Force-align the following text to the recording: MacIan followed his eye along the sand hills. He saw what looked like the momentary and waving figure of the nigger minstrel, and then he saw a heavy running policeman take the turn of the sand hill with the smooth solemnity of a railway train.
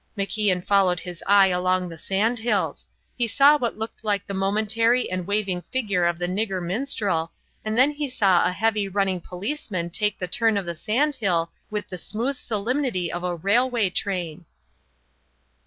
MacIan 0.17 0.65
followed 0.65 0.99
his 1.01 1.23
eye 1.27 1.49
along 1.49 1.87
the 1.87 1.95
sand 1.99 2.39
hills. 2.39 2.87
He 3.15 3.27
saw 3.27 3.55
what 3.59 3.77
looked 3.77 4.03
like 4.03 4.25
the 4.25 4.33
momentary 4.33 5.07
and 5.11 5.27
waving 5.27 5.61
figure 5.61 6.05
of 6.05 6.17
the 6.17 6.25
nigger 6.25 6.59
minstrel, 6.59 7.31
and 7.63 7.77
then 7.77 7.91
he 7.91 8.09
saw 8.09 8.43
a 8.43 8.51
heavy 8.51 8.87
running 8.87 9.21
policeman 9.21 9.91
take 9.91 10.17
the 10.17 10.27
turn 10.27 10.57
of 10.57 10.65
the 10.65 10.73
sand 10.73 11.13
hill 11.13 11.51
with 11.69 11.87
the 11.87 11.99
smooth 11.99 12.35
solemnity 12.35 13.11
of 13.11 13.23
a 13.23 13.35
railway 13.35 13.91
train. 13.91 14.45